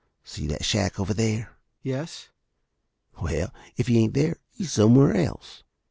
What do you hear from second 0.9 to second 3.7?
over there?" "Yes." "Well,